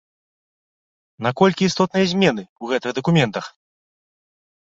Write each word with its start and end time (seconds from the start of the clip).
На 1.27 1.31
колькі 1.41 1.67
істотныя 1.71 2.05
змены 2.13 2.43
ў 2.61 2.65
гэтых 2.73 2.91
дакументах? 2.99 3.45